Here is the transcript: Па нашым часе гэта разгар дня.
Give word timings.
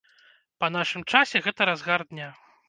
Па 0.63 0.69
нашым 0.75 1.03
часе 1.11 1.43
гэта 1.49 1.69
разгар 1.73 2.07
дня. 2.15 2.33